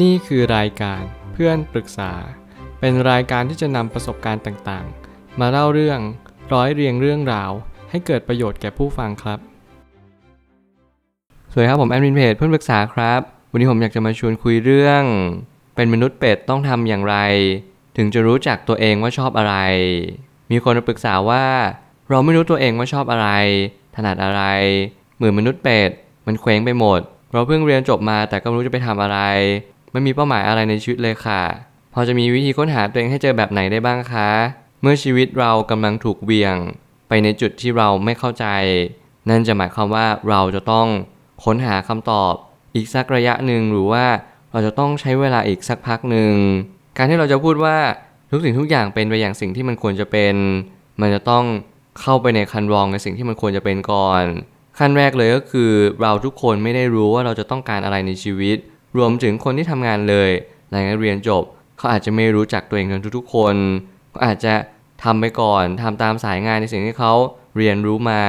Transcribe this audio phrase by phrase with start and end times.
[0.00, 2.12] นี่คือรายการเพื่อนปรึกษา
[2.80, 6.00] เป็นรายการที่จะนำประสบการณ์ต่างๆ มาเล่าเรื่อง
[6.52, 7.50] ร้อยเรียงเรื่องราว
[7.90, 9.38] ให้เกิดประโยชน์แก่ผู้ฟังครับ
[11.50, 13.20] สวัสดีครับผมแอดมินเพจเพื่อนปรึกษาครับ
[13.50, 15.02] วันนี้ผมอยากจะมาชวนคุยเรื่อง
[15.76, 17.16] เป็นมนุษย์เป็ดต้องทำอย่างไร
[17.96, 19.54] ถึงจะรู้จักตัวเองว่าชอบอะไร
[20.50, 21.44] มีคนมาปรึกษาว่า
[22.10, 23.28] เราไม่รู้ตัวเองว่าชอบอะไร
[23.96, 24.42] ถนัดอะไร
[25.16, 25.90] เหมือนมนุษย์เป็ด
[26.26, 27.00] มันเคว้งไปหมด
[27.32, 29.18] เราเพิ่งเรียนจบมาแต่ก็ไม่รู้จะไปทำอะไร
[29.92, 31.42] ไม่มีเป้าหมายอะไรในชีวิตเลยค่ะ
[31.94, 34.30] พอจะมีวิธีค้นหาตัวเองให้เจอแบบไหนได้บ้างคะ
[34.82, 36.56] เมื่อชีวิตเรากำลังถูกเบี่ยง
[37.08, 38.46] ไปในจุดที่เราไม่เข้าใจ
[39.30, 40.86] นั่นจะหมายความว่าเราจะต้อง
[41.44, 42.32] ค้นหาคำตอบ
[42.74, 44.04] อีกสักระยะหนึ่งหรือว่า
[44.52, 46.32] เราจะต้องใช้เวลาอีกสักพักหนึ่ง
[46.96, 47.76] การที่เราจะพูดว่า
[48.30, 50.34] ทุกสิ่งทุกอย่างเป็นไปอย่างสิ่งที่มันควรจะเป็น
[51.00, 51.44] มันจะต้อง
[52.00, 54.24] เข้าไปในคันรองในสิ่งที่มันควรจะเป็นก่อน
[54.78, 55.70] ขั้นแรกเลยก็คือ
[56.02, 58.56] เราทุกคนไม่ได้รู้ว่าเราจะต้องการอะไรในชีวิต
[58.96, 60.30] รวมถึงคนที่ทำงานเลย
[60.70, 61.42] หลังจากเรียนจบ
[61.78, 63.54] เขาอาจจะไม่รู้จักตัวเองกันทุกๆ คน
[64.14, 64.54] ก็อาจจะ
[65.04, 67.12] ทำไปก่อนทำตามสายงานในสิ่งที่เขา
[67.56, 68.22] เรียนรู้มา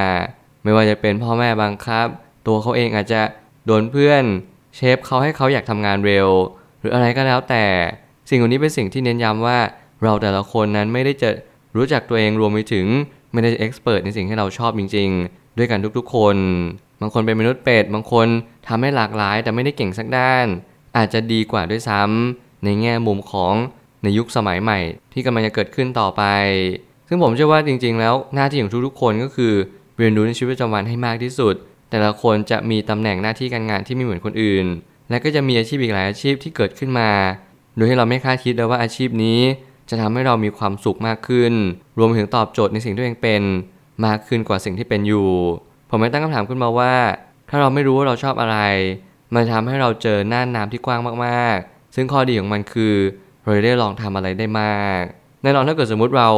[0.64, 2.06] ไม่ว่าจะเป็นพ่อแม่บังคับ
[2.46, 3.20] ตัวเขาเองอาจจะ
[3.66, 4.24] โดนเพื่อน
[4.76, 6.28] เชฟเขาให้เขาอยากทำงานเร็ว
[6.80, 7.64] หรืออะไรก็แล้วแต่
[8.28, 9.58] สิ่งเหล่านี้เป็นสิ่งที่เน้นย้ำว่า
[10.02, 11.30] เราแต่ละคนนั้นไม่ได้จะ
[11.76, 12.86] รู้จักตัวเองรวมไปถึง
[13.32, 16.36] ไม่ได้เอ็กซ์เพรสในสิ่งที่เราชอบจริง ๆ ด้วยกันทุกๆ คน
[17.04, 18.26] บางคนเป็นมนุษย์เป็ด บางคน
[18.68, 20.46] ทำให้หลากหลาย แต่ไม่ได้เก่งสักด้าน
[20.96, 23.54] อาจจะดีกว่าด้วยซ้ำในแง่มุมของ
[24.02, 24.78] ในยุคสมัยใหม่
[25.12, 26.22] ที่กำลังจะเกิดขึ้นต่อไป
[27.08, 29.52] ซึ่งผมเชื่อว่าจริง ๆ แล้วหน้าที่ของทุกๆคนก็คือ
[29.98, 31.54] เรียนรู้ในชีวิตประจำวันให้มากที่สุด
[31.90, 34.66] แต่ละคนจะมีตำแหน่งหน้าที่การงานที่ไม่เหมือนคนอื่น
[35.10, 37.10] และก็จะมีอาชีพอีกหลายอาชีพที่เกิดขึ้นมา
[37.76, 39.40] โดยที่เราไม่คาดคิดเลยว่าอาชีพนี้
[39.90, 41.52] จะทำให้เรามีความสุขมากขึ้น
[41.98, 43.42] รวมถึงตอบโจทย์ในสิ่งที่ตัวเองเป็น
[44.06, 45.28] มากขึ้นกว่าสิ่งที่เป็นอยู่
[45.90, 46.94] ผมไม่ตั้งคำถามขึ้นมาว่า
[47.48, 48.58] ถ้าเราไม่รู้ว่าเราชอบอะไร
[49.34, 52.94] มันทำให้เราเจอหน้าน้ำที่กว้างมากๆ ซึ่งข้อดีของมันคือ
[53.42, 55.02] เราได้ลองทำอะไรได้มาก
[55.42, 56.28] แน่นอนถ้าเกิดสมมุติเรา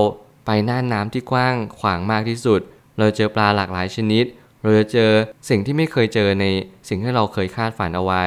[0.47, 2.61] ไปหน้าน้ำที่กว้างขวางมากที่สุด
[2.99, 4.25] เราเจอปลาหลากหลายชนิด
[4.63, 5.11] เราจะเจอ
[5.49, 6.45] สิ่งที่ไม่เคยเจอใน
[6.89, 8.25] สิ่งที่เราเคยคาดฝันเอาไว้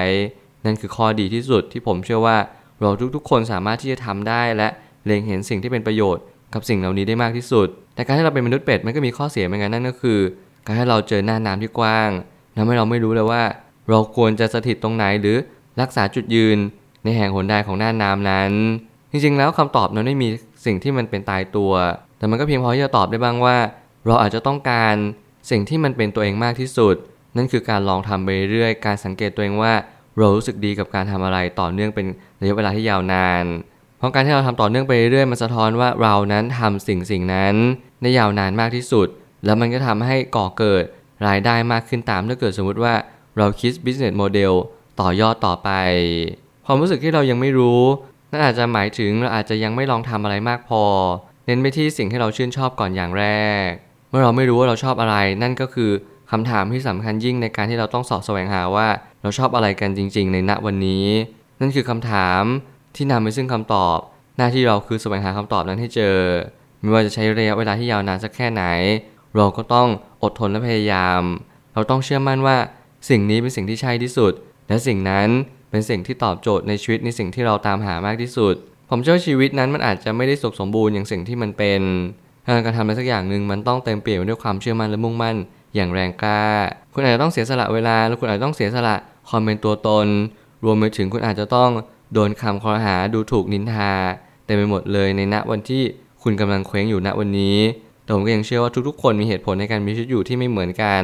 [0.65, 2.37] นั่นคือข้อดีที่สุดที่ผมเชื่อว่า
[2.81, 4.69] เราทุกๆ คนสามารถที่จะทำได้และ
[5.05, 6.23] เล็งเห็นสิ่งที่เป็นประโยชน์
[6.53, 10.19] กับสิ่งเหล่านี้ได้มากที่สุด แต่การที่เราเป็นมนุษย์เป็ดมันก็มีข้อเสียเหมือนกันนั่นก็คือ
[10.69, 12.09] การให้เราเจอหน้าน้ำที่กว้าง
[12.57, 13.43] ทำให้เราไม่รู้เลยว่า
[13.89, 15.37] เราควรจะสถิตตรงไหนหรือ
[15.81, 16.57] รักษาจุดยืน
[17.03, 18.51] ในแห่งหนใดของหน้าน้ำนั้น
[19.11, 20.29] จริงๆ แล้วคำตอบนั้นไม่มี
[20.65, 21.71] สิ่งที่มันเป็นตายตัว
[22.17, 23.57] แต่มันก็เพียงพอที่จะตอบได้บ้างว่า
[24.05, 24.95] เราอาจจะต้องการ
[25.51, 26.95] สิ่งที่มันเป็นตัวเองมากที่สุด
[27.37, 29.73] นั่นคือการลองทำไปเรื่อยการสังเกตตัวเองว่า
[30.17, 32.05] เรารู้สึกดีกับการทำอะไรต่อเนื่องเป็น
[32.41, 33.45] ระยะเวลาที่ยาวนาน
[33.97, 37.55] เพราะการที่เราทำต่อเนื่องไปเรื่อยมันสะท้อนว่าเรานั้นทำสิ่งสิ่งนั้น
[38.01, 39.07] ได้ยาวนานมากที่สุด
[39.45, 40.83] แล้วมันก็ทำให้ก่อเกิด
[41.27, 42.93] รายได้มากขึ้นตามถ้าเกิดสมมุติว่า
[43.37, 44.53] เราคิด business model
[44.99, 45.69] ต่อยอดต่อไป
[46.65, 47.81] ความรู้สึกที่เรายังไม่รู้
[48.31, 50.83] นั่นอาจจะหมายถึงเราอาจจะยังไม่ลองทำอะไรมากพอ
[51.45, 53.25] เน้นไปที่สิ่งที่เราชื่นชอบก่อนอย่างแร
[53.67, 53.69] ก
[54.09, 55.91] เมื่อเราไม่รู้ว่าเราชอบอะไร นั่นก็คือ
[56.31, 58.87] คำถามที่สำคัญยิ่งในการที่เราต้องสอบแสวงหาว่า
[59.21, 61.05] เราชอบอะไรกันจริง ๆ ในณวันนี้
[61.59, 62.41] นั่นคือคำถาม
[62.95, 63.97] ที่นำไปซึ่งคำตอบ
[64.37, 66.15] หน้าที่เราคือแสวงหาคำตอบนั้นให้เจอ
[66.81, 68.63] ไม่ว่าจะใช้ระยะเวลาที่ยาวนานสักแค่ไหน
[69.35, 69.87] เราก็ต้อง
[70.23, 71.21] อดทนและพยายาม
[71.73, 72.57] เราต้องเชื่อมั่นว่า
[73.09, 74.33] สิ่งนี้เป็นสิ่งที่ใช่ที่สุด
[74.67, 75.27] และสิ่งนั้น
[75.71, 78.55] เป็นสิ่งที่ตอบโจทย์ในชีวิตในสิ่งที่เราตามหามากที่สุด
[78.89, 81.81] ผมเชื่อชีวิตนั้นมันอาจจะไม่ได้สุขสมบูรณ์อย่างสิ่งที่มันเป็น
[82.65, 85.35] การทำอะไรสักอย่างหนึ่งมันต้องเต็มเปี่ยมด้วยความเชื่อมั่นและมุ่งมั่น
[85.75, 86.43] อย่างแรงกล้า
[86.93, 88.95] คุณอาจจะต้องเสียสละเวลา แล้วคุณอาจจะต้องเสียสละ
[89.29, 90.07] ความเป็นตัวตน
[90.63, 91.69] รวมไปถึงคุณอาจจะต้อง
[92.13, 93.91] โดนคำคอรหาดูถูกนินทา
[94.45, 95.83] เต็มไปหมดเลยในณวันที่
[96.23, 97.57] คุณกำลังเคว้งอยู่ณวันนี้
[98.09, 101.03] แต่ผมก็ยังเชื่อว่าทุกๆ คนมีเหตุผลในการมีชีวิตอยู่ที่ไม่เหมือนกัน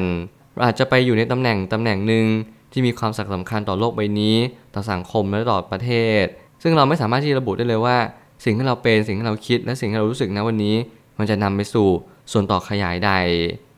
[0.54, 2.26] เราอาจจะไปอยู่ในตำแหน่งตำแหน่งหนึ่ง
[2.72, 4.36] ที่มีความสำคัญต่อโลกใบนี้
[4.76, 5.92] ต่อสังคมและต่อประเท
[6.24, 6.26] ศ
[6.64, 7.98] ซึ่งเราไม่สามารถที่จะระบุได้เลยว่า
[8.44, 10.76] สิ่งที่เราเป็นสิ่งที่เราคิดและสิ่งที่เรารู้สึกณวันนี้
[11.18, 11.88] มันจะนำไปสู่
[12.32, 13.12] ส่วนต่อขยายใด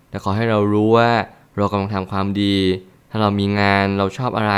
[0.09, 1.09] แต่ขอให้เรารู้ว่า
[1.57, 2.55] เรากำลังทำความดี
[3.09, 4.55] ถ้าเรามีงานเราชอบอะไร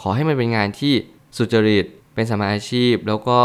[0.00, 0.94] ขอให้มันเป็นงานที่
[1.36, 1.84] สุจริต
[2.14, 3.40] เป็นสมาอาชีพ แล้วก็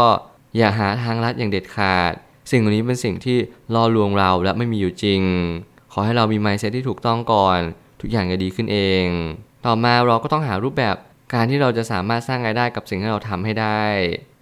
[0.56, 2.12] อย่าหาทางลัดอย่างเด็ดขาด
[2.50, 3.38] สิ่งเหล่านี้เป็นสิ่งที่
[3.74, 5.22] ล่อลวงเราและไม่มีอยู่จริง
[5.92, 7.58] ขอให้เรามี mindset ที่ถูกต้องก่อน
[8.00, 9.06] ทุกอย่างจะดีขึ้นเอง
[9.66, 10.96] ต่อมาเราก็ต้องหารูปแบบ
[11.34, 13.82] การที่เราจะสามารถสร้างรายได้กับสิ่งที่เราทำให้ได้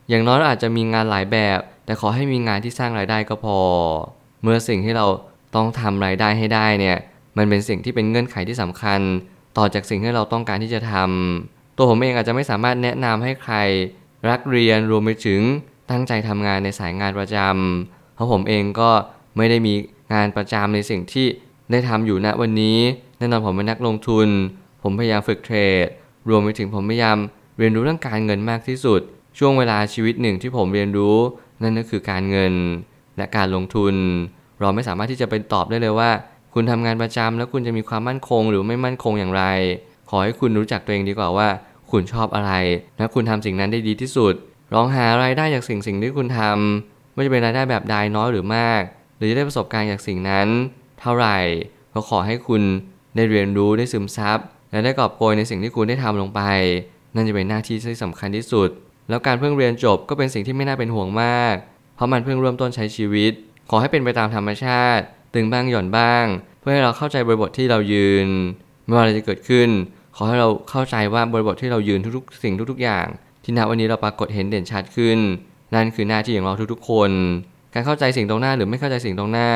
[0.08, 3.58] อย่างน้อยเราอาจจะมีงานหลายแบบ แต่ขอให้มีงานที่สร้างรายได้ก็พอ
[4.42, 5.06] เมื่อสิ่งที่เรา
[5.56, 6.98] ต้องทำรายได้ให้ได้เนี่ย
[7.36, 9.00] มันเป็นสิ่งที่เป็นเงื่อนไขที่สำคัญ
[9.58, 13.54] ต่อจากสิ่งที่เราต้องการที่จะทำตัวผมเองอาจจะไม่สามารถแนะนำให้ใคร
[14.28, 15.40] รักเรียนรวมไปถึง
[15.90, 18.90] ตั้งใจทำงานในสายงานประจำเพราะผมเองก็
[19.36, 19.74] ไม่ได้มี
[20.12, 21.26] งานประจำในสิ่งที่
[21.70, 22.78] ได้ทำอยู่ณวันนี้
[23.18, 24.28] แน่นอนผมเป็นนักลงทุน
[24.82, 25.86] ผมพยายามฝึกเทรด
[26.28, 27.18] รวมไปถึงผมพยายาม
[27.58, 29.00] เรียนรู้เรื่องการเงินมากที่สุด
[29.38, 31.16] ช่วงเวลาชีวิตหนึ่งที่ผมเรียนรู้
[31.62, 32.54] นั่นก็คือการเงิน
[33.16, 33.94] และการลงทุน
[34.60, 36.10] เราไม่สามารถที่จะไปตอบได้เลยว่า
[36.54, 39.44] คุณทำงานประจำแล้วคุณจะมีความมั่นคงหรือไม่มั่นคงอย่างไร
[40.10, 41.48] ขอให้คุณรู้จักตัวเองดีกว่าว่า
[41.90, 42.52] คุณชอบอะไร
[42.98, 44.34] และคุณทำสิ่งนั้นได้ดีที่สุด
[44.74, 48.82] ลองหารายได้จากสิ่งสิ่งที่คุณทำไม่ว่าจะเป็นรายได้แบบใดน้อยหรือมาก
[49.16, 50.48] หรือจะได้ประสบการณ์จากสิ่งนั้น
[51.00, 51.38] เท่าไหร่
[51.94, 52.62] ก็ขอให้คุณ
[53.16, 54.38] ได้เรียนรู้ได้ซึมซับ
[54.70, 56.40] และได้กอบโกยในสิ่งที่คุณได้ทำลงไป
[57.14, 58.68] นั่นจะเป็นหน้าที่ที่สำคัญที่สุด
[59.08, 61.54] แล้วการเพิ่งเรียนจบก็เป็นสิ่งที่ไม่น่าเป็นห่วงมาก
[61.96, 63.32] เพราะมันเพิ่งเริ่มต้นใช้ชีวิต
[63.70, 65.04] ขอให้เป็นไปตามธรรมชาติ
[65.34, 66.24] ตึงบ้างหย่อนบ้าง
[66.60, 68.28] เพื่อให้เราเข้าใจบริบทที่เรายืน
[68.84, 69.68] ไม่ว่าอะไรจะเกิดขึ้น
[70.16, 73.06] ขอให้เราเข้าใจว่าบริบทที่เรายืนทุกๆ สิ่งทุก ๆ อย่าง
[73.44, 75.18] ที่ณวันนี้เราปรากฏเห็นเด่นชัดขึ้น
[75.74, 77.10] นั่นคือหน้าที่ของเราทุกๆ คน
[77.74, 79.48] การเข้าใจสิ่งตรงหน้าหรือไม่เข้าใจสิ่งตรงหน้า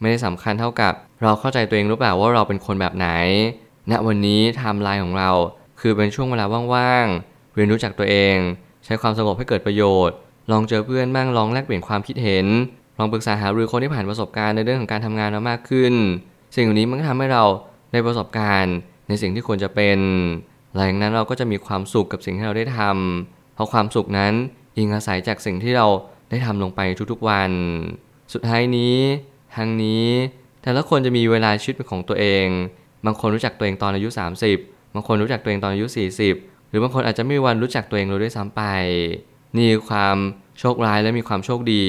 [0.00, 0.92] ไม่ได้สำคัญเท่ากับ
[1.22, 3.08] เราเข้าใจตัวเองหรือเปล่าว่าเราเป็นคนแบบไหน
[3.90, 5.30] ณวันนี้ไทม์ไลน์ของเรา
[5.80, 6.44] คือเป็นช่วงเวลา
[6.74, 8.36] ว่างๆเรียนรู้จักตัวเอง
[8.84, 10.16] ใช้ความสงบให้เกิดประโยชน์
[10.50, 12.46] ลองเจอเพื่อนบ้างลองแลกเปลี่ยนความคิดเห็น
[12.98, 15.94] ลองปรึกษาหารือคนที่ผ่านประสบการณ์ในเรื่องของการทำงานมามากขึ้น
[16.54, 17.44] สิ่งเหล่านี้มันก็ทำให้เรา
[17.92, 18.74] ได้ประสบการณ์
[19.08, 19.98] ในสิ่งที่ควรจะเป็น
[20.74, 24.32] หลังจากนั้นเราก็จะมีความสุขกับสิ่งที่เราได้ทำ เพราะความสุขนั้น
[24.76, 25.86] อิงอาศัยจากสิ่งที่เรา
[26.30, 26.80] ได้ทำลงไป
[27.12, 27.50] ทุกๆวัน
[28.32, 28.96] สุดท้ายนี้
[29.56, 30.06] ทางนี้
[30.62, 32.46] แต่ละคนจะมีเวลาชีวิตเป็นของตัวเอง
[33.06, 34.08] บางคนรู้จักตัวเองตอนอายุ
[34.52, 35.86] 30 บางคนรู้จักตัวเองตอนอายุ
[36.28, 38.62] 40 หรือบางคนอาจจะไม่มีวันรู้จักตัวเองเลยด้วยซ้ำไป
[39.56, 40.16] นี่คือความ
[40.60, 41.84] โชคร้ายและมีความโชคดี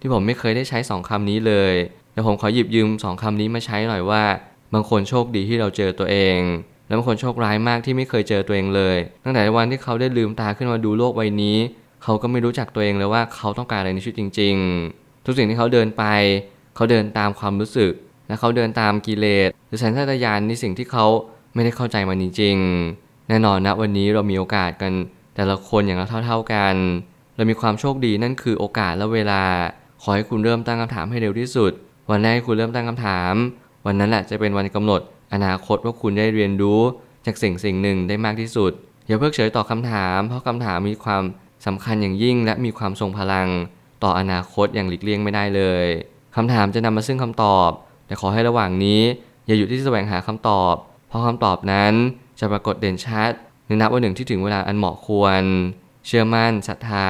[0.00, 1.74] ที่ผมไม่เคยได้ใช้สองคำนี้เลย
[2.12, 4.22] แต่ผมขอหยิบยืมสองคำนี้มาใช้หน่อยว่า
[4.74, 6.38] บางคนโชคดีที่เราเจอตัวเอง
[6.90, 11.56] และบางคนโชคร้ายมากที่ไม่เคยเจอตัวเองเลย ตั้งแต่วันที่เขาได้ลืมตาขึ้นมาดูโลกใบนี้
[12.02, 14.54] เขาก็ไม่รู้จักตัวเองเลยว่าเขาต้องการอะไรในชีวิตจริง
[14.90, 16.04] ๆ ทุกสิ่งที่เขาเดินไป
[16.76, 17.92] เขาเดินตามความรู้สึก
[18.28, 21.06] และเขาเดินตามกิเลสหรือสัญชาตญาณในสิ่งที่เขา
[21.54, 24.92] ไม่ได้เข้าใจมันจริงๆแน่นอนนะวันนี้เรามีโอกาสกัน
[25.36, 26.74] แต่ละคนอย่างเราเท่าๆกัน
[27.36, 29.42] เรามีความโชคดีนั่นคือโอกาสและเวลา
[30.02, 31.72] ขอให้คุณเริ่มตั้งคำถามให้เร็วที่สุด
[32.10, 33.32] วันแรกคุณเริ่มตั้งคำถาม
[33.86, 35.00] วันนั้นแหละจะเป็นวันกำหนด
[35.34, 36.80] อนาคตว่าคุณได้เรียนรู้
[37.26, 38.72] จากสิ่งสิ่งหนึ่งได้มากที่สุด
[39.06, 41.22] อย่าเพิกเฉยต่อคำถาม เพราะคำถามมีความ
[41.66, 43.48] สำคัญอย่างยิ่ง และมีความทรงพลัง
[44.02, 45.86] ต่ออนาคตอย่างหลีกเลี่ยงไม่ได้เลย
[46.36, 47.70] คำถามจะนำมาซึ่งคำตอบ
[48.06, 49.00] แต่ขอให้ระหว่างนี้
[49.46, 50.74] อย่าอยู่ที่แสวงหาคำตอบ
[51.08, 51.92] เพราะคำตอบนั้น
[52.40, 53.30] จะปรากฏเด่นชัด
[53.66, 55.42] ในนับวันหนึ่งที่ถึงเวลาอันเหมาะควร
[56.06, 57.08] เชื่อมั่นศรัทธา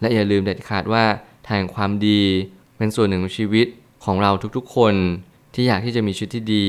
[0.00, 1.04] และอย่าลืมเด็ดขาดว่า
[1.48, 2.22] ทางความดี
[2.76, 3.66] เป็นส่วนหนึ่งของชีวิต
[4.04, 4.94] ของเราทุกๆคน
[5.54, 6.68] ที่อยากที่จะมีชีวิตที่ดี